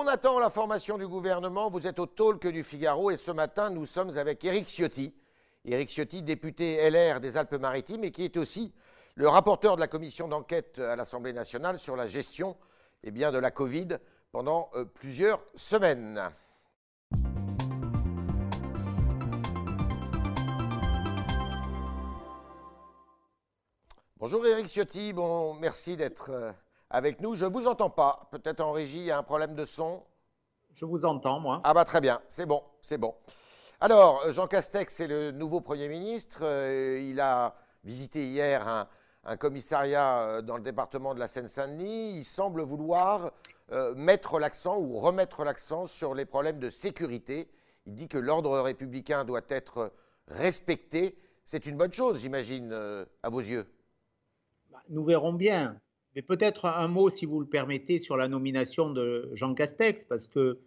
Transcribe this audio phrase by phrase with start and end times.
[0.00, 1.70] On attend la formation du gouvernement.
[1.70, 5.12] Vous êtes au talk du Figaro et ce matin, nous sommes avec Éric Ciotti.
[5.64, 8.72] Éric Ciotti, député LR des Alpes-Maritimes et qui est aussi
[9.16, 12.56] le rapporteur de la commission d'enquête à l'Assemblée nationale sur la gestion
[13.02, 13.98] eh bien, de la Covid
[14.30, 16.30] pendant euh, plusieurs semaines.
[24.16, 26.52] Bonjour Éric Ciotti, bon, merci d'être euh,
[26.90, 27.34] avec nous.
[27.34, 28.28] Je ne vous entends pas.
[28.30, 30.02] Peut-être en régie, il y a un problème de son.
[30.74, 31.60] Je vous entends, moi.
[31.64, 33.14] Ah bah très bien, c'est bon, c'est bon.
[33.80, 36.40] Alors, Jean Castex est le nouveau Premier ministre.
[36.42, 38.66] Euh, il a visité hier
[39.24, 42.16] un, commissariat euh, dans le département de la Seine-Saint-Denis.
[42.16, 43.30] Il semble vouloir
[43.70, 47.48] euh, mettre l'accent ou remettre l'accent sur les problèmes de sécurité.
[47.86, 49.92] Il dit que l'ordre républicain doit être
[50.26, 51.16] respecté.
[51.44, 52.72] C'est une bonne chose, j'imagine,
[53.22, 53.66] à vos yeux.
[54.70, 55.80] Bah, nous verrons bien.
[56.14, 60.26] Mais peut-être un mot, si vous le permettez, sur la nomination de Jean Castex, parce
[60.26, 60.58] que euh,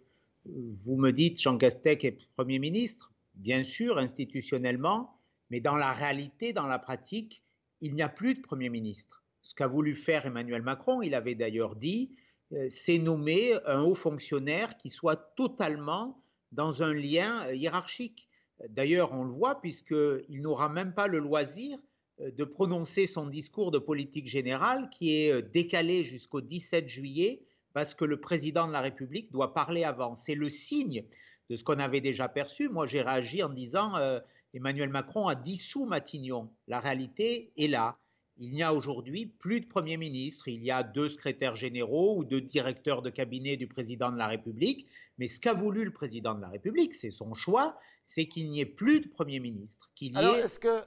[0.46, 5.18] vous me dites Jean Castex est Premier ministre, bien sûr, institutionnellement,
[5.50, 7.42] mais dans la réalité, dans la pratique,
[7.80, 9.24] il n'y a plus de Premier ministre.
[9.42, 12.14] Ce qu'a voulu faire Emmanuel Macron, il avait d'ailleurs dit,
[12.52, 18.28] euh, c'est nommer un haut fonctionnaire qui soit totalement dans un lien euh, hiérarchique.
[18.68, 21.78] D'ailleurs, on le voit puisqu'il n'aura même pas le loisir
[22.30, 27.42] de prononcer son discours de politique générale qui est euh, décalé jusqu'au 17 juillet
[27.72, 30.14] parce que le président de la République doit parler avant.
[30.14, 31.04] C'est le signe
[31.50, 32.68] de ce qu'on avait déjà perçu.
[32.68, 34.20] Moi, j'ai réagi en disant euh,
[34.54, 36.50] Emmanuel Macron a dissous Matignon.
[36.68, 37.96] La réalité est là.
[38.38, 40.48] Il n'y a aujourd'hui plus de Premier ministre.
[40.48, 44.26] Il y a deux secrétaires généraux ou deux directeurs de cabinet du président de la
[44.26, 44.86] République.
[45.18, 48.60] Mais ce qu'a voulu le président de la République, c'est son choix, c'est qu'il n'y
[48.60, 49.90] ait plus de Premier ministre.
[49.94, 50.82] Qu'il Alors, est-ce que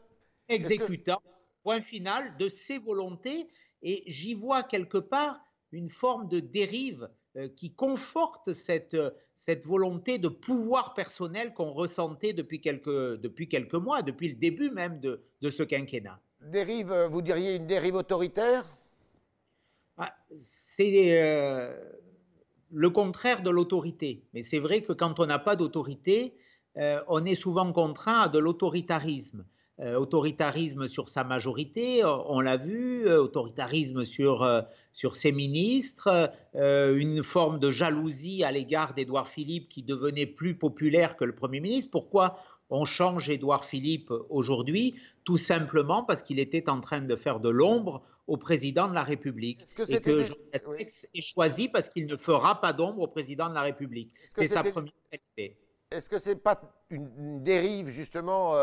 [0.50, 1.22] exécutant,
[1.64, 3.48] point final, de ses volontés.
[3.82, 5.40] Et j'y vois quelque part
[5.72, 8.98] une forme de dérive euh, qui conforte cette,
[9.36, 14.70] cette volonté de pouvoir personnel qu'on ressentait depuis quelques, depuis quelques mois, depuis le début
[14.70, 16.20] même de, de ce quinquennat.
[16.42, 18.66] Dérive, euh, vous diriez une dérive autoritaire?
[19.98, 21.78] Ah, C'est euh,
[22.72, 24.24] le contraire de l'autorité.
[24.34, 26.34] Mais c'est vrai que quand on n'a pas d'autorité,
[27.08, 29.46] on est souvent contraint à de l'autoritarisme.
[29.82, 34.50] Euh, autoritarisme sur sa majorité, euh, on l'a vu, euh, autoritarisme sur,
[34.94, 41.18] sur ses ministres, une forme de jalousie à l'égard d'Édouard Philippe qui devenait plus populaire
[41.18, 41.92] que le Premier ministre.
[41.92, 42.38] Pourquoi
[42.70, 44.96] on change Édouard Philippe aujourd'hui?
[45.26, 49.04] Tout simplement parce qu'il était en train de faire de l'ombre au président de la
[49.04, 49.60] République.
[49.90, 53.56] et que Jean Castex est choisi parce qu'il ne fera pas d'ombre au président de
[53.56, 54.14] la République.
[54.26, 55.58] C'est sa première qualité.
[55.92, 58.56] Est-ce que ce n'est pas une, dérive justement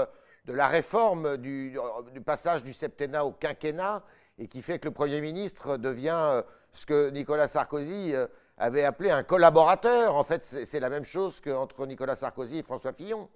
[0.45, 1.79] de la réforme du,
[2.25, 4.03] passage du septennat au quinquennat
[4.39, 6.43] et qui fait que le Premier ministre devient euh,
[6.73, 8.27] ce que Nicolas Sarkozy euh,
[8.57, 10.17] avait appelé un collaborateur.
[10.17, 13.29] En fait, c'est la même chose qu'entre Nicolas Sarkozy et François Fillon.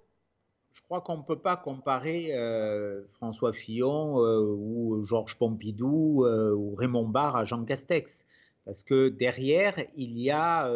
[0.73, 7.07] Je crois qu'on ne peut pas comparer euh, François Fillon ou Georges Pompidou ou Raymond
[7.07, 8.27] Barre à Jean Castex.
[8.65, 10.69] Parce que derrière, il y a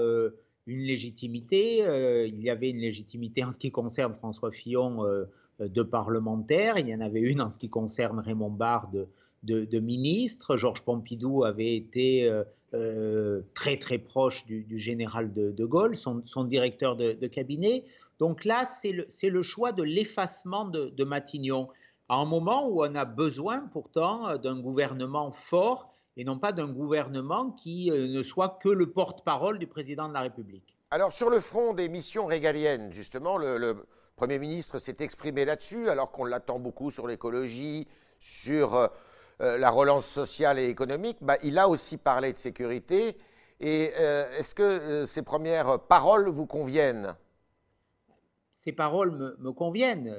[0.66, 1.80] une légitimité.
[2.28, 5.06] il y avait une légitimité en ce qui concerne François Fillon
[5.68, 6.78] de parlementaires.
[6.78, 8.90] Il y en avait une en ce qui concerne Raymond Barre
[9.44, 10.56] de, ministre.
[10.56, 16.96] Georges Pompidou avait été euh, euh, très très proche du, général de, Gaulle, son, directeur
[16.96, 17.84] de, cabinet.
[18.20, 18.92] Donc là, c'est
[19.30, 21.68] le, choix de l'effacement de, Matignon,
[22.10, 26.68] à un moment où on a besoin pourtant d'un gouvernement fort et non pas d'un
[26.68, 30.76] gouvernement qui ne soit que le porte-parole du président de la République.
[30.92, 33.86] Alors sur le front des missions régaliennes, justement, le
[34.22, 37.88] Premier ministre s'est exprimé là-dessus, alors qu'on l'attend beaucoup sur l'écologie,
[38.20, 38.88] sur euh,
[39.42, 41.18] euh, la relance sociale et économique.
[41.22, 43.18] Bah, il a aussi parlé de sécurité.
[43.64, 47.16] Euh, est-ce que ces premières paroles vous conviennent?
[48.52, 50.16] Ces paroles me, conviennent.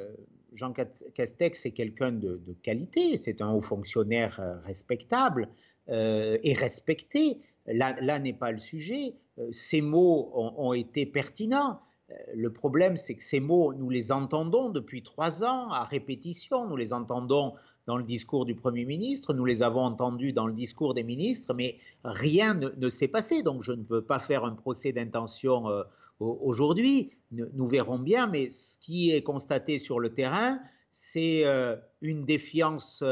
[0.52, 5.48] Jean Castex est quelqu'un de, qualité, c'est un haut fonctionnaire respectable
[5.86, 7.38] et respecté.
[7.66, 9.14] Là, n'est pas le sujet.
[9.52, 11.80] Ces mots ont été pertinents.
[12.12, 16.66] Euh, le problème, c'est que ces mots, nous les entendons depuis trois ans à répétition.
[16.66, 17.54] Nous les entendons
[17.86, 21.52] dans le discours du Premier ministre, nous les avons entendus dans le discours des ministres,
[21.54, 23.42] mais rien ne, s'est passé.
[23.42, 25.82] Donc je ne veux pas faire un procès d'intention euh,
[26.20, 27.12] aujourd'hui.
[27.32, 30.60] Nous, verrons bien, mais ce qui est constaté sur le terrain,
[30.90, 33.02] c'est euh, une défiance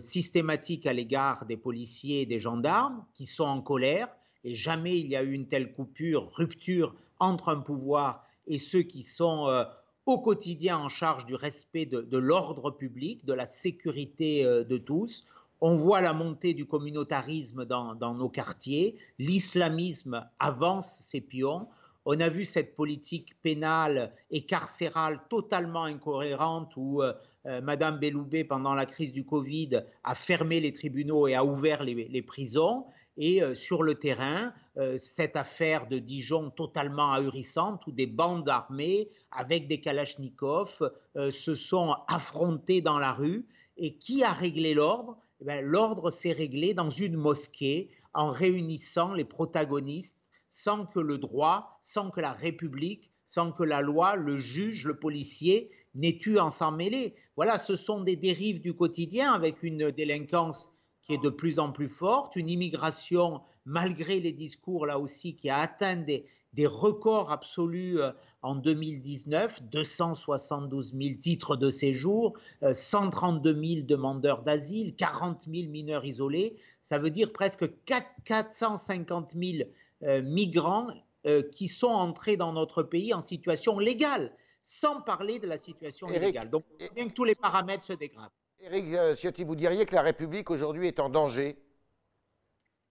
[0.00, 4.08] systématique à l'égard des policiers et des gendarmes qui sont en colère.
[4.44, 8.82] Et jamais il y a eu une telle coupure, rupture entre un pouvoir et ceux
[8.82, 9.64] qui sont euh,
[10.08, 15.26] au quotidien en charge du respect de, l'ordre public, de la sécurité euh, de tous.
[15.60, 18.96] On voit la montée du communautarisme dans, nos quartiers.
[19.18, 21.68] L'islamisme avance ses pions.
[22.06, 27.12] On a vu cette politique pénale et carcérale totalement incohérente où euh,
[27.44, 31.82] euh, Madame Belloubet, pendant la crise du Covid, a fermé les tribunaux et a ouvert
[31.82, 32.86] les, prisons.
[33.18, 34.52] Et euh, sur le terrain,
[34.96, 41.96] cette affaire de Dijon totalement ahurissante où des bandes armées avec des kalachnikovs se sont
[42.06, 43.44] affrontées dans la rue.
[43.76, 45.18] Et qui a réglé l'ordre?
[45.40, 51.78] Eh L'ordre s'est réglé dans une mosquée en réunissant les protagonistes sans que le droit,
[51.82, 56.50] sans que la République, sans que la loi, le juge, le policier n'aient eu à
[56.50, 57.14] s'en mêler.
[57.36, 60.72] Voilà, ce sont des dérives du quotidien avec une délinquance
[61.08, 65.48] qui est de plus en plus forte, une immigration, malgré les discours là aussi, qui
[65.48, 66.26] a atteint des,
[66.66, 68.10] records absolus euh,
[68.42, 72.36] en 2019, 272 000 titres de séjour,
[72.72, 79.68] 132 euh, 000 demandeurs d'asile, 40 000 mineurs isolés, ça veut dire presque 450 000
[80.02, 80.88] euh, migrants
[81.26, 84.32] euh, qui sont entrés dans notre pays en situation légale,
[84.62, 86.50] sans parler de la situation illégale.
[86.50, 86.64] Donc,
[86.94, 88.30] bien que tous les paramètres se dégradent.
[88.60, 91.56] Éric euh, Ciotti, vous diriez que la République aujourd'hui est en danger?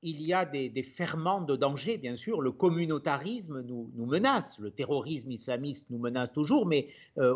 [0.01, 2.41] Il y a des, ferments de danger, bien sûr.
[2.41, 6.87] Le communautarisme nous, menace, le terrorisme islamiste nous menace toujours, mais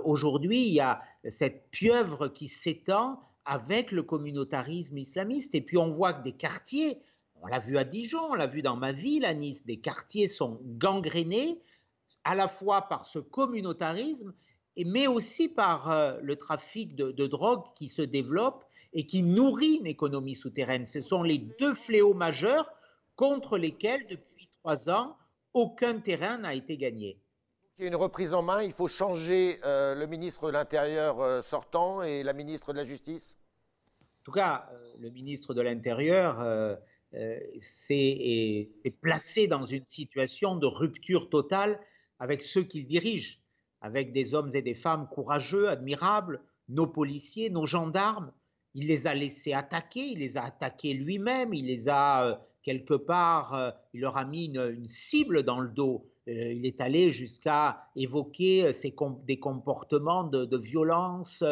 [0.04, 5.56] aujourd'hui, il y a cette pieuvre qui s'étend avec le communautarisme islamiste.
[5.56, 7.02] Et puis on voit que des quartiers
[7.42, 10.28] on l'a vu à Dijon, on l'a vu dans ma ville, à Nice, des quartiers
[10.28, 11.60] sont gangrénés
[12.24, 14.34] à la fois par ce communautarisme,
[14.78, 18.64] mais aussi par euh, le trafic de, drogue qui se développe
[18.94, 20.86] et qui nourrit une économie souterraine.
[20.86, 22.72] Ce sont les deux fléaux majeurs
[23.16, 25.18] contre lesquels, depuis trois ans,
[25.54, 27.20] aucun terrain n'a été gagné.
[27.78, 31.20] Il y a une reprise en main, il faut changer euh, le ministre de l'Intérieur
[31.22, 33.38] euh, sortant et la ministre de la Justice?
[34.22, 34.70] En tout cas,
[35.00, 36.40] le ministre de l'Intérieur
[37.14, 38.70] euh, c'est
[39.02, 41.80] placé dans une situation de rupture totale
[42.20, 43.41] avec ceux qu'il dirige,
[43.82, 48.32] avec des hommes et des femmes courageux, admirables, nos policiers, nos gendarmes.
[48.74, 52.94] Il les a laissés attaquer, il les a attaqués lui-même, il les a euh, quelque
[52.94, 56.08] part, euh, il leur a mis une, cible dans le dos.
[56.28, 58.72] il est allé jusqu'à évoquer
[59.26, 61.44] des comportements de, violence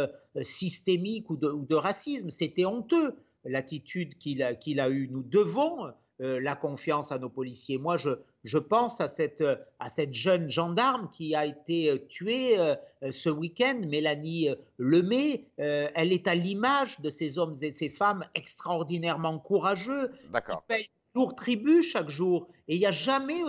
[0.41, 2.29] systémique ou de racisme.
[2.29, 5.09] C'était honteux l'attitude qu'il a, a eue.
[5.11, 7.77] Nous devons euh, la confiance à nos policiers.
[7.77, 8.09] Moi, je,
[8.43, 9.43] je pense à cette,
[9.79, 12.75] à cette jeune gendarme qui a été euh, tuée euh,
[13.09, 15.45] ce week-end, Mélanie Lemay.
[15.57, 21.35] elle est à l'image de ces hommes et ces femmes extraordinairement courageux qui payent lourd
[21.35, 22.49] tribut chaque jour.
[22.67, 23.41] Et il n'y a jamais,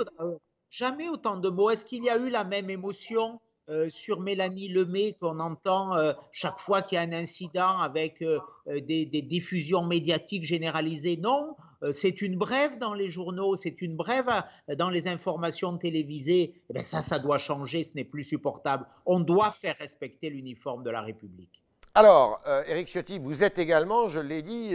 [0.68, 1.70] jamais autant de mots.
[1.70, 3.40] Est-ce qu'il y a eu la même émotion?
[3.68, 8.20] Euh, sur Mélanie Lemay qu'on entend euh, chaque fois qu'il y a un incident avec
[8.20, 11.16] euh, des, diffusions médiatiques généralisées.
[11.16, 11.54] Non,
[11.92, 14.28] c'est une brève dans les journaux, c'est une brève
[14.76, 16.54] dans les informations télévisées.
[16.68, 18.86] Eh bien, ça, ça doit changer, ce n'est plus supportable.
[19.06, 21.62] On doit faire respecter l'uniforme de la République.
[21.94, 24.74] Alors, Éric Ciotti, vous êtes également, je l'ai dit,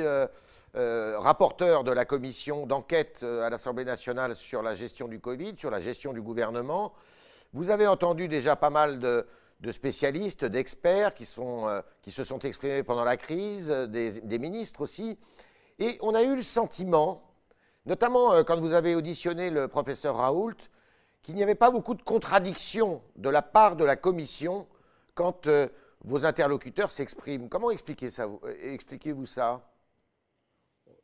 [0.73, 5.79] rapporteur de la commission d'enquête à l'Assemblée nationale sur la gestion du Covid, sur la
[5.79, 6.93] gestion du gouvernement.
[7.55, 9.25] Vous avez entendu déjà pas mal de,
[9.71, 15.17] spécialistes, d'experts qui, euh, qui, se sont exprimés pendant la crise, des, ministres aussi.
[15.79, 17.23] Et on a eu le sentiment,
[17.85, 20.57] notamment euh, quand vous avez auditionné le professeur Raoult,
[21.23, 24.67] qu'il n'y avait pas beaucoup de contradictions de la part de la Commission
[25.13, 25.69] quand euh,
[26.03, 27.47] vos interlocuteurs s'expriment.
[27.47, 28.27] Comment expliquez ça?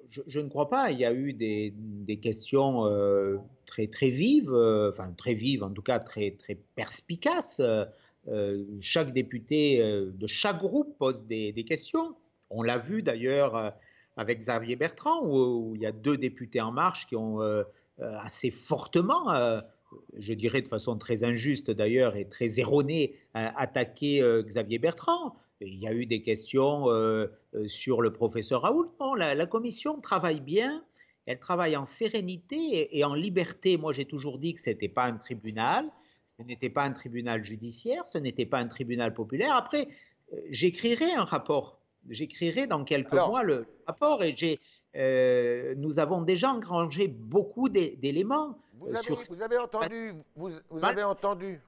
[0.10, 0.91] Je, ne crois pas.
[0.91, 1.74] Il y a eu des,
[2.22, 7.62] questions euh, très, très vives, euh, enfin très vives, en tout cas très, très perspicaces.
[8.27, 12.15] Euh, chaque député de chaque groupe pose des, questions.
[12.50, 13.74] On l'a vu d'ailleurs
[14.17, 17.39] avec Xavier Bertrand, où, il y a deux députés en marche qui ont
[18.00, 19.62] assez fortement,
[20.17, 25.36] je dirais de façon très injuste d'ailleurs et très erronée, attaqué Xavier Bertrand.
[25.62, 28.91] Il y a eu des questions euh, euh, sur le professeur Raoult.
[29.00, 30.84] Non, la, commission travaille bien,
[31.27, 33.77] elle travaille en sérénité et, en liberté.
[33.77, 35.88] Moi, j'ai toujours dit que ce n'était pas un tribunal,
[36.27, 39.56] ce n'était pas un tribunal judiciaire, ce n'était pas un tribunal populaire.
[39.56, 39.88] Après,
[40.34, 41.80] euh, j'écrirai un rapport.
[42.10, 44.60] J'écrirai dans quelques mois le rapport et j'ai,
[45.75, 48.58] nous avons déjà engrangé beaucoup d'éléments.
[48.74, 48.88] Vous,
[49.30, 51.62] vous, avez entendu, vous, vous avez entendu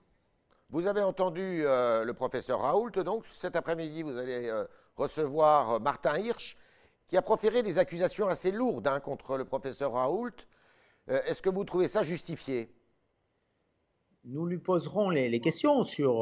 [0.73, 4.65] vous avez entendu euh, le professeur Raoult, donc cet après-midi, vous allez euh,
[4.95, 6.57] recevoir euh, Martin Hirsch,
[7.07, 10.31] qui a proféré des accusations assez lourdes hein, contre le professeur Raoult.
[11.07, 12.69] Est-ce que vous trouvez ça justifié?
[14.25, 16.21] Nous lui poserons les, questions sur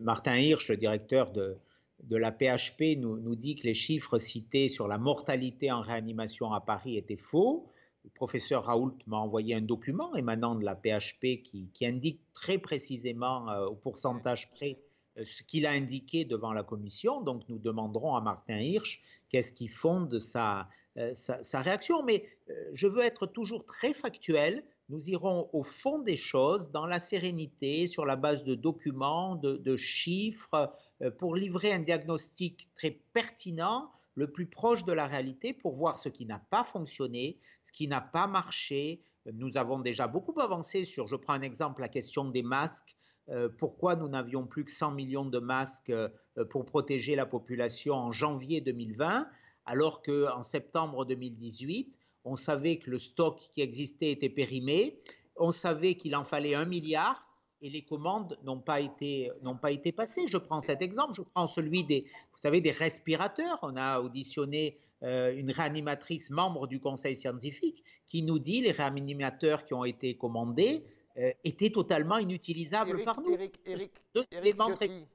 [0.00, 1.58] Martin Hirsch, le directeur de,
[2.04, 6.52] de la PHP nous, nous, dit que les chiffres cités sur la mortalité en réanimation
[6.52, 7.68] à Paris étaient faux.
[8.04, 13.48] Le professeur Raoult m'a envoyé un document émanant de la PHP qui, indique très précisément
[13.48, 14.80] euh, au pourcentage près
[15.18, 17.20] euh, ce qu'il a indiqué devant la commission.
[17.20, 22.02] Donc nous demanderons à Martin Hirsch qu'est-ce qui fonde sa, euh, sa, sa, réaction.
[22.02, 22.28] Mais
[22.72, 24.64] je veux être toujours très factuel.
[24.88, 29.76] Nous irons au fond des choses, dans la sérénité, sur la base de documents, de
[29.76, 30.74] chiffres,
[31.18, 36.08] pour livrer un diagnostic très pertinent le plus proche de la réalité pour voir ce
[36.08, 39.02] qui n'a pas fonctionné, ce qui n'a pas marché.
[39.32, 42.96] Nous avons déjà beaucoup avancé sur, je prends un exemple, la question des masques.
[43.28, 46.08] Euh, pourquoi nous n'avions plus que 100 millions de masques euh,
[46.50, 49.28] pour protéger la population en janvier 2020,
[49.64, 55.00] alors qu'en septembre 2018, on savait que le stock qui existait était périmé,
[55.36, 57.24] on savait qu'il en fallait un milliard,
[57.62, 60.26] et les commandes n'ont pas été n'ont pas été passées.
[60.28, 62.00] Je prends cet exemple, je prends celui des
[62.32, 63.60] vous savez des respirateurs.
[63.62, 69.64] On a auditionné euh, une réanimatrice membre du conseil scientifique qui nous dit les réanimateurs
[69.64, 70.84] qui ont été commandés
[71.16, 73.32] euh, étaient totalement inutilisables par nous.
[73.32, 73.92] Eric, Eric,
[74.32, 75.06] Eric Ciotti,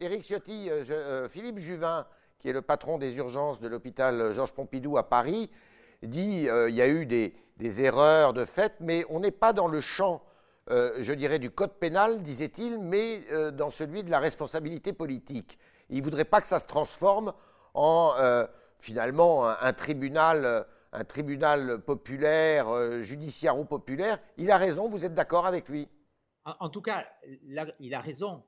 [0.00, 2.06] Eric Ciotti euh, Philippe Juvin,
[2.38, 5.48] qui est le patron des urgences de l'hôpital Georges Pompidou à Paris,
[6.02, 9.68] dit il y a eu des, des erreurs de fait, mais on n'est pas dans
[9.68, 10.20] le champ
[10.70, 15.58] euh, je dirais, du code pénal, disait-il, mais euh, dans celui de la responsabilité politique.
[15.90, 17.32] Il ne voudrait pas que ça se transforme
[17.74, 18.46] en, euh,
[18.78, 24.18] finalement, un, tribunal, un tribunal populaire, judiciairo-populaire.
[24.36, 25.88] Il a raison, vous êtes d'accord avec lui?
[26.44, 27.06] En, tout cas,
[27.80, 28.42] il a raison.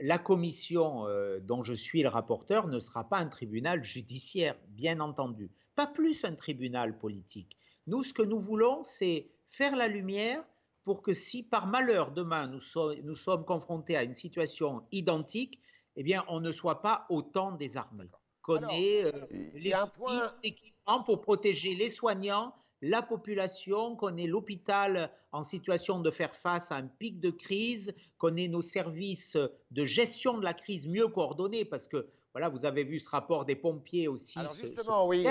[0.00, 1.06] La commission
[1.42, 5.50] dont je suis le rapporteur ne sera pas un tribunal judiciaire, bien entendu.
[5.76, 7.56] Pas plus un tribunal politique.
[7.86, 10.44] Nous, ce que nous voulons, c'est faire la lumière
[10.88, 12.62] pour que si par malheur demain nous,
[13.04, 15.60] nous sommes confrontés à une situation identique,
[15.96, 18.06] eh bien on ne soit pas autant désarmé.
[18.40, 19.12] Qu'on ait euh,
[19.52, 20.32] les point...
[20.42, 26.72] équipements pour protéger les soignants, la population, qu'on ait l'hôpital en situation de faire face
[26.72, 29.36] à un pic de crise, qu'on ait nos services
[29.70, 33.44] de gestion de la crise mieux coordonnés, parce que voilà, vous avez vu ce rapport
[33.44, 34.38] des pompiers aussi.
[34.38, 35.26] Alors justement, oui,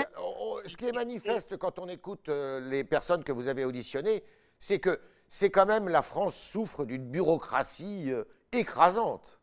[0.66, 4.22] ce qui est manifeste quand on écoute euh, les personnes que vous avez auditionnées,
[4.60, 9.40] c'est que c'est quand même la France souffre d'une bureaucratie euh, écrasante.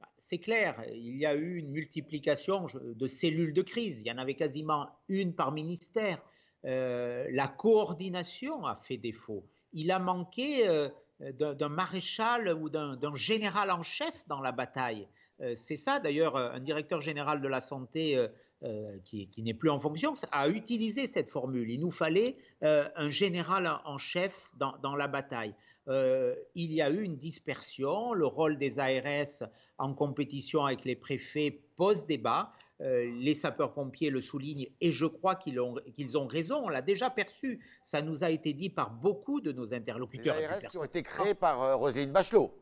[0.00, 4.02] Bah, c'est clair, il y a eu une multiplication de cellules de crise.
[4.02, 6.22] Il y en avait quasiment une par ministère.
[6.64, 9.44] Euh, la coordination a fait défaut.
[9.72, 10.88] Il a manqué euh,
[11.20, 15.08] d'un maréchal ou d'un général en chef dans la bataille.
[15.54, 18.28] C'est ça d'ailleurs, un directeur général de la santé
[18.64, 21.68] euh, qui, n'est plus en fonction, a utilisé cette formule.
[21.68, 25.52] Il nous fallait euh, un général en chef dans, la bataille.
[25.88, 30.94] Euh, il y a eu une dispersion, le rôle des ARS en compétition avec les
[30.94, 32.52] préfets pose débat.
[32.78, 37.10] les sapeurs-pompiers le soulignent et je crois qu'ils ont, qu'ils ont raison, on l'a déjà
[37.10, 37.58] perçu.
[37.82, 40.36] Ça nous a été dit par beaucoup de nos interlocuteurs.
[40.36, 42.61] Les ARS qui ont été créés par Roselyne Bachelot.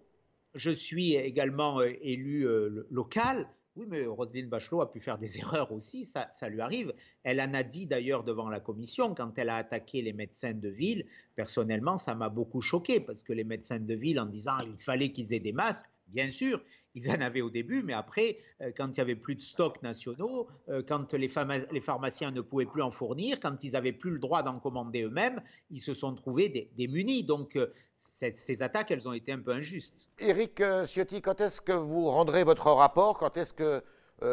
[0.54, 2.46] Je suis également élu
[2.90, 3.48] local.
[3.76, 6.92] Oui, mais Roselyne Bachelot a pu faire des erreurs aussi, ça, lui arrive.
[7.22, 10.68] Elle en a dit d'ailleurs devant la commission quand elle a attaqué les médecins de
[10.68, 11.06] ville.
[11.36, 15.12] Personnellement, ça m'a beaucoup choqué parce que les médecins de ville, en disant qu'il fallait
[15.12, 16.60] qu'ils aient des masques, Bien sûr,
[16.94, 19.82] ils en avaient au début, mais après, euh, quand il n'y avait plus de stocks
[19.82, 24.18] nationaux, euh, quand les, pharmaciens ne pouvaient plus en fournir, quand ils n'avaient plus le
[24.18, 27.22] droit d'en commander eux-mêmes, ils se sont trouvés démunis.
[27.22, 30.08] Donc, euh, ces attaques, elles ont été un peu injustes.
[30.18, 33.18] Éric Ciotti, quand est-ce que vous rendrez votre rapport?
[33.18, 33.82] Quand est-ce que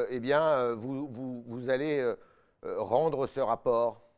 [0.09, 2.13] eh bien, vous, allez
[2.63, 4.09] rendre ce rapport?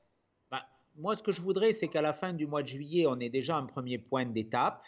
[0.49, 0.63] Bah,
[0.95, 3.29] Moi, ce que je voudrais, c'est qu'à la fin du mois de juillet, on ait
[3.29, 4.83] déjà un premier point d'étape.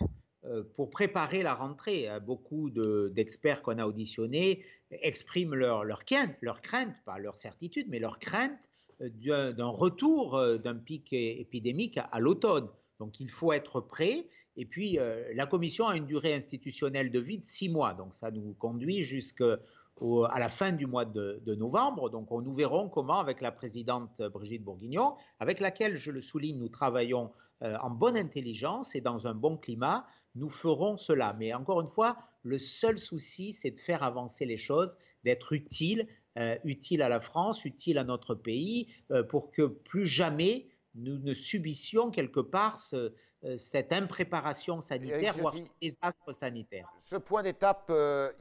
[0.47, 2.07] Euh, pour préparer la rentrée.
[2.07, 8.57] Hein, beaucoup d'experts qu'on a auditionnés expriment leur, crainte, pas leur certitude, mais leur crainte
[9.01, 12.67] euh, d'un retour euh, d'un pic épidémique à, l'automne.
[12.99, 14.29] Donc il faut être prêt.
[14.57, 14.97] Et puis
[15.33, 17.93] la commission a une durée institutionnelle de vie de six mois.
[17.93, 19.57] Donc ça nous conduit jusqu'à
[20.01, 22.09] la fin du mois de, de, novembre.
[22.09, 26.67] Donc nous verrons comment, avec la présidente Brigitte Bourguignon, avec laquelle, je le souligne, nous
[26.67, 27.31] travaillons
[27.61, 31.35] en bonne intelligence et dans un bon climat, nous ferons cela.
[31.39, 36.07] Mais encore une fois, le seul souci, c'est de faire avancer les choses, d'être utile,
[36.37, 41.17] euh, utile à la France, utile à notre pays, euh, pour que plus jamais nous
[41.19, 43.09] ne subissions quelque part euh,
[43.57, 46.87] cette impréparation sanitaire, voire ce désastre sanitaire.
[46.99, 47.91] Ce point d'étape,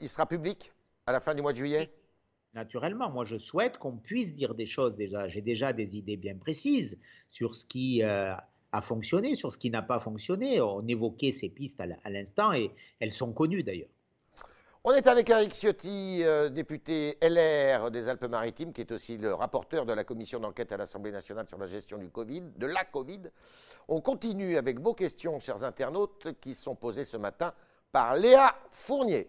[0.00, 0.72] il sera public
[1.06, 1.92] à la fin du mois de juillet?
[2.52, 5.28] Naturellement, moi je souhaite qu'on puisse dire des choses déjà.
[5.28, 6.98] J'ai déjà des idées bien précises
[7.30, 8.02] sur ce qui
[8.72, 10.60] a fonctionné, sur ce qui n'a pas fonctionné.
[10.60, 13.88] On évoquait ces pistes à l'instant et elles sont connues d'ailleurs.
[14.82, 19.84] On est avec Eric Ciotti, euh, député LR des Alpes-Maritimes, qui est aussi le rapporteur
[19.84, 23.20] de la commission d'enquête à l'Assemblée nationale sur la gestion du Covid, de la Covid.
[23.88, 27.52] On continue avec vos questions, chers internautes, qui sont posées ce matin
[27.92, 29.28] par Léa Fournier.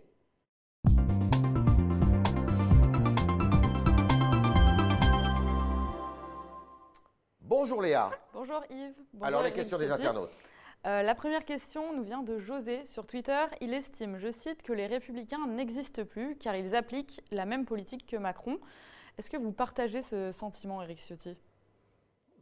[7.51, 8.09] Bonjour Léa.
[8.33, 8.93] Bonjour Yves.
[9.11, 10.31] Bonjour Alors les questions des internautes.
[10.87, 13.43] Euh, la première question nous vient de José sur Twitter.
[13.59, 18.07] Il estime, je cite, que les républicains n'existent plus car ils appliquent la même politique
[18.07, 18.57] que Macron.
[19.17, 21.35] Est-ce que vous partagez ce sentiment, Eric Ciotti?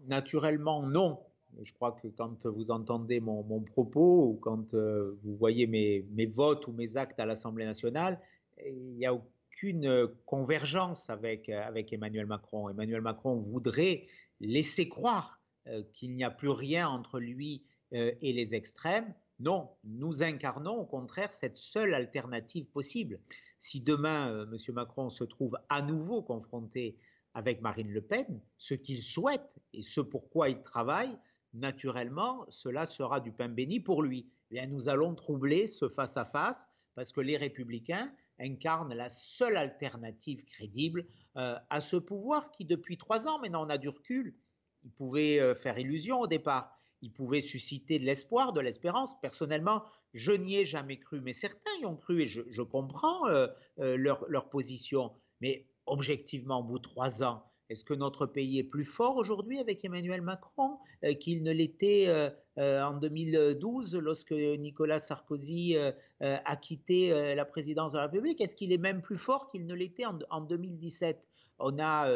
[0.07, 1.19] Naturellement, non.
[1.59, 6.27] Je crois que quand vous entendez mon, propos ou quand euh, vous voyez mes, mes,
[6.27, 8.21] votes ou mes actes à l'Assemblée nationale,
[8.63, 12.69] il n'y a aucune convergence avec, avec Emmanuel Macron.
[12.69, 14.03] Emmanuel Macron voudrait
[14.39, 19.13] laisser croire euh, qu'il n'y a plus rien entre lui euh, et les extrêmes.
[19.39, 23.19] Non, nous incarnons au contraire cette seule alternative possible.
[23.57, 24.73] Si demain euh, M.
[24.73, 26.97] Macron se trouve à nouveau confronté
[27.33, 31.17] avec Marine Le Pen, ce qu'il souhaite et ce pourquoi il travaille,
[31.53, 34.29] naturellement, cela sera du pain béni pour lui.
[34.51, 40.43] Eh bien, nous allons troubler ce face-à-face parce que les républicains incarnent la seule alternative
[40.45, 41.05] crédible
[41.37, 44.35] euh, à ce pouvoir qui, depuis trois ans, maintenant on a du recul,
[44.83, 49.19] il pouvait faire illusion au départ il pouvait susciter de l'espoir, de l'espérance.
[49.21, 53.47] Personnellement, je n'y ai jamais cru, mais certains y ont cru et je, comprends euh,
[53.79, 55.13] euh, leur, position.
[55.41, 59.59] Mais objectivement, au bout de trois ans, est-ce que notre pays est plus fort aujourd'hui
[59.59, 65.77] avec Emmanuel Macron euh, qu'il ne l'était en 2012 lorsque Nicolas Sarkozy
[66.19, 68.41] a quitté la présidence de la République?
[68.41, 71.25] Est-ce qu'il est même plus fort qu'il ne l'était en, 2017
[71.59, 72.11] On a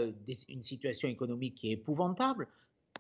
[0.50, 2.50] une situation économique qui est épouvantable.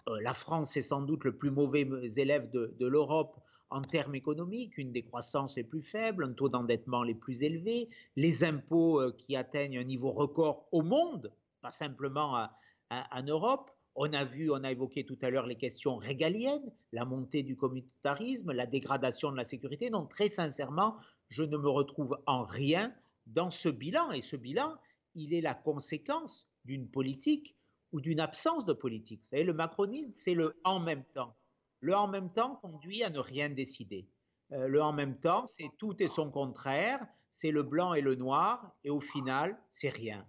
[0.10, 4.78] Euh, la France est sans doute le plus mauvais élève de, l'Europe en termes économiques,
[4.78, 9.16] une des croissances les plus faibles, un taux d'endettement les plus élevés, les impôts euh,
[9.18, 11.32] qui atteignent un niveau record au monde,
[11.64, 12.48] pas simplement
[12.92, 13.72] en Europe.
[13.96, 17.56] On a vu, on a évoqué tout à l'heure les questions régaliennes, la montée du
[17.56, 19.90] communautarisme, la dégradation de la sécurité.
[19.90, 20.98] Donc très sincèrement,
[21.30, 22.94] je ne me retrouve en rien
[23.28, 24.12] dans ce bilan.
[24.12, 24.76] Et ce bilan,
[25.16, 27.56] il est la conséquence d'une politique
[27.92, 29.22] ou d'une absence de politique.
[29.22, 31.36] Vous savez, le macronisme, c'est le en même temps.
[31.80, 34.10] Le en même temps conduit à ne rien décider.
[34.52, 38.16] Euh, le en même temps, c'est tout et son contraire, c'est le blanc et le
[38.16, 40.26] noir, et au final, c'est rien.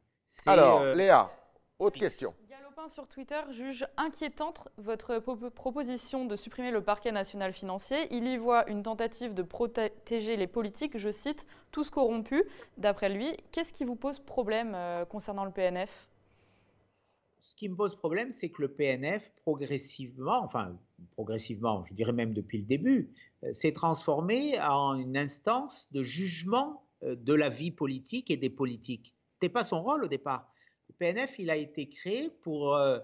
[0.46, 1.30] Alors, euh, Léa,
[1.78, 2.32] autre question.
[2.48, 8.08] Galopin sur Twitter juge inquiétante votre proposition de supprimer le parquet national financier.
[8.10, 12.42] Il y voit une tentative de protéger les politiques, je cite, tous corrompus.
[12.78, 16.08] D'après lui, qu'est-ce qui vous pose problème euh, concernant le PNF
[17.54, 20.76] ce qui me pose problème, c'est que le PNF, progressivement, enfin
[21.12, 23.12] progressivement, je dirais même depuis le début,
[23.44, 28.50] euh, s'est transformé en une instance de jugement euh, de la vie politique et des
[28.50, 29.13] politiques.
[29.34, 30.48] Ce n'était pas son rôle au départ.
[30.88, 33.00] Le PNF, il a été créé pour euh,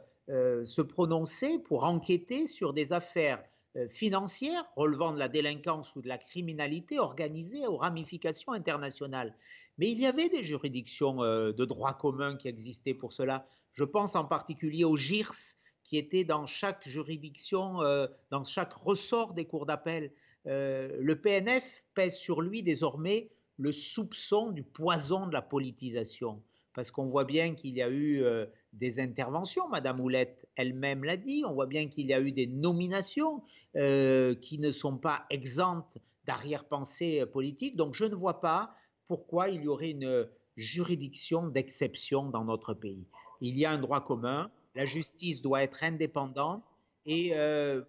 [0.65, 3.43] se prononcer, pour enquêter sur des affaires
[3.89, 9.37] financières relevant de la délinquance ou de la criminalité organisée aux ramifications internationales.
[9.79, 13.47] Mais il y avait des juridictions de droit commun qui existaient pour cela.
[13.73, 15.57] Je pense en particulier au GIRS,
[15.91, 20.13] qui était dans chaque juridiction, euh, dans chaque ressort des cours d'appel.
[20.47, 23.29] Euh, le PNF pèse sur lui désormais
[23.61, 26.43] le soupçon du poison de la politisation.
[26.75, 31.17] Parce qu'on voit bien qu'il y a eu euh, des interventions, Madame Houlette elle-même l'a
[31.17, 33.43] dit, on voit bien qu'il y a eu des nominations
[33.75, 37.77] qui ne sont pas exemptes d'arrière-pensée politique.
[37.77, 38.75] Donc je ne vois pas
[39.09, 43.07] pourquoi il y aurait une juridiction d'exception dans notre pays
[43.41, 46.63] il y a un droit commun, la justice doit être indépendante
[47.07, 47.83] et euh,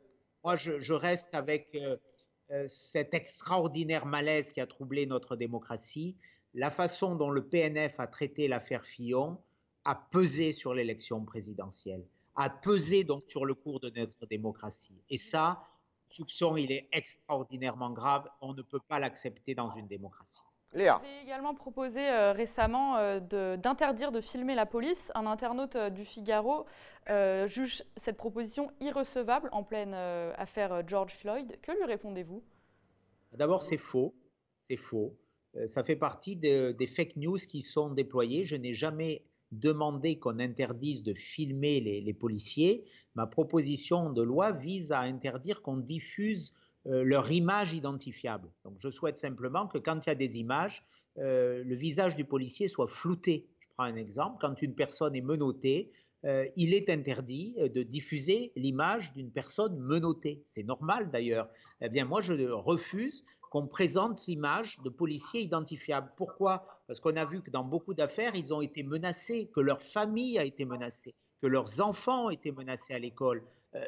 [0.43, 1.97] moi je, reste avec euh, euh,
[2.67, 6.15] cet extraordinaire malaise qui a troublé notre démocratie.
[6.53, 9.41] La façon dont le PNF a traité l'affaire Fillon
[9.85, 15.01] a pesé sur l'élection présidentielle, a pesé donc sur le cours de notre démocratie.
[15.09, 15.63] Et ça,
[16.07, 18.27] soupçon, il est extraordinairement grave.
[18.41, 20.41] On ne peut pas l'accepter dans une démocratie.
[20.73, 20.99] Léa.
[20.99, 23.19] Vous avez également proposé euh, récemment euh,
[23.57, 25.11] d'interdire de, filmer la police.
[25.15, 26.65] Un internaute euh, du Figaro
[27.47, 29.95] juge cette proposition irrecevable en pleine
[30.37, 31.57] affaire George Floyd.
[31.61, 32.43] Que lui répondez-vous?
[33.33, 34.13] D'abord, c'est faux.
[34.69, 35.17] C'est faux.
[35.65, 38.45] ça fait partie des fake news qui sont déployées.
[38.45, 42.85] Je n'ai jamais demandé qu'on interdise de filmer les, les, policiers.
[43.15, 46.53] Ma proposition de loi vise à interdire qu'on diffuse
[46.87, 48.49] euh, leur image identifiable.
[48.65, 50.83] Donc je souhaite simplement que quand il y a des images,
[51.19, 53.47] euh, le visage du policier soit flouté.
[53.59, 55.91] Je prends un exemple, quand une personne est menottée,
[56.25, 60.41] euh, il est interdit de diffuser l'image d'une personne menottée.
[60.45, 61.49] C'est normal d'ailleurs.
[61.81, 66.11] Eh bien moi je refuse qu'on présente l'image de policiers identifiables.
[66.17, 66.65] Pourquoi?
[66.87, 70.39] Parce qu'on a vu que dans beaucoup d'affaires, ils ont été menacés, que leur famille
[70.39, 73.43] a été menacée, que leurs enfants ont été menacés à l'école,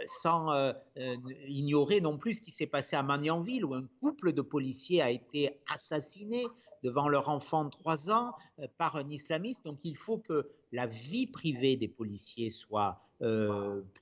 [0.06, 1.16] sans euh, euh,
[1.48, 5.12] ignorer non plus ce qui s'est passé à Magnanville, où un couple de policiers a
[5.12, 6.46] été assassiné
[6.84, 8.34] devant leur enfant de 3 ans
[8.78, 9.64] par un islamiste.
[9.66, 12.98] Donc il faut que la vie privée des policiers soit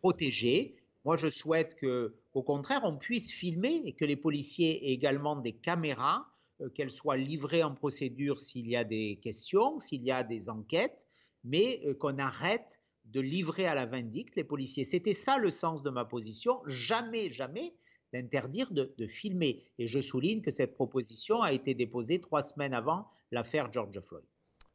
[0.02, 0.76] protégée.
[1.06, 5.36] Moi, je souhaite que, au contraire, on puisse filmer et que les policiers aient également
[5.36, 6.26] des caméras,
[6.74, 11.08] qu'elles soient livrées en procédure s'il y a des questions, s'il y a des enquêtes,
[11.44, 12.81] mais qu'on arrête
[13.12, 14.84] de livrer à la vindicte les policiers.
[14.84, 16.62] C'était ça le sens de ma position.
[16.65, 17.74] Jamais, jamais
[18.13, 19.63] d'interdire de, filmer.
[19.78, 24.26] Et je souligne que cette proposition a été déposée trois semaines avant l'affaire George Floyd.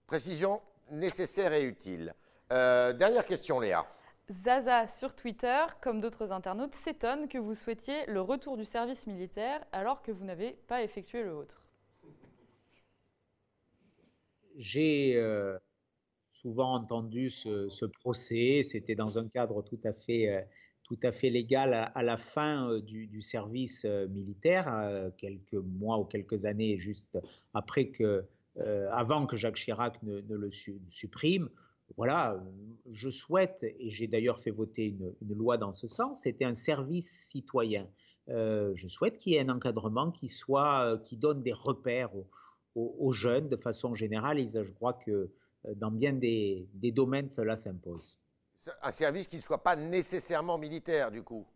[0.06, 2.14] Précision nécessaire et utile.
[2.52, 3.86] Euh, dernière question, Léa.
[4.30, 9.64] Zaza sur Twitter, comme d'autres internautes, s'étonne que vous souhaitiez le retour du service militaire
[9.72, 11.62] alors que vous n'avez pas effectué le vôtre.
[14.56, 15.58] J'ai euh,
[16.42, 18.62] souvent entendu ce, procès.
[18.62, 23.84] C'était dans un cadre tout à fait, euh, légal à, la fin euh, du, service
[23.84, 27.18] euh, militaire, quelques mois ou quelques années juste
[27.54, 28.24] après que,
[28.90, 30.50] avant que Jacques Chirac ne, le
[30.88, 31.48] supprime.
[31.96, 32.42] Voilà,
[32.90, 37.08] je souhaite, et j'ai d'ailleurs fait voter une, loi dans ce sens, c'était un service
[37.08, 37.86] citoyen.
[38.28, 42.10] je souhaite qu'il y ait un encadrement qui soit, qui donne des repères
[42.74, 44.38] aux, jeunes de façon générale.
[44.38, 45.30] Et je crois que
[45.74, 48.18] dans bien des, domaines, cela s'impose.
[48.82, 51.46] Un service qui ne soit pas nécessairement militaire, du coup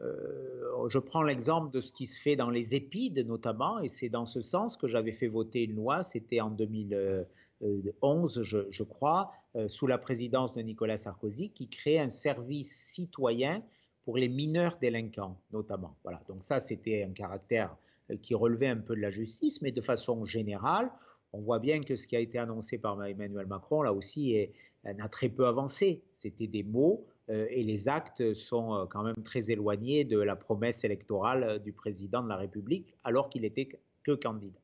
[0.00, 4.10] euh, je prends l'exemple de ce qui se fait dans les épides notamment, et c'est
[4.10, 9.66] dans ce sens que j'avais fait voter une loi, c'était en 2011, je, crois, euh,
[9.66, 13.62] sous la présidence de Nicolas Sarkozy, qui crée un service citoyen
[14.04, 15.96] pour les mineurs délinquants notamment.
[16.04, 17.74] Voilà, donc ça c'était un caractère
[18.22, 20.90] qui relevait un peu de la justice, mais de façon générale,
[21.32, 24.48] on voit bien que ce qui a été annoncé par Emmanuel Macron, là aussi,
[24.84, 26.02] n'a très peu avancé.
[26.14, 30.34] C'était des mots euh, et les actes sont euh, quand même très éloignés de la
[30.34, 33.68] promesse électorale euh, du président de la République, alors qu'il n'était
[34.02, 34.60] que candidat.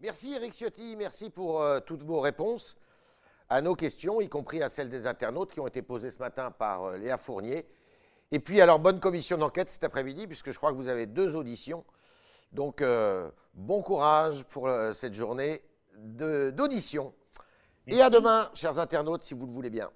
[0.00, 2.78] Merci Eric Ciotti, merci pour toutes vos réponses
[3.50, 6.50] à nos questions, y compris à celles des internautes qui ont été posées ce matin
[6.50, 7.66] par Léa Fournier.
[8.32, 11.36] Et puis, alors, bonne commission d'enquête cet après-midi, puisque je crois que vous avez deux
[11.36, 11.84] auditions
[12.52, 15.62] donc, euh, bon courage pour euh, cette journée
[15.96, 17.14] d'audition.
[17.86, 19.90] Et à demain, chers internautes, si vous le voulez bien.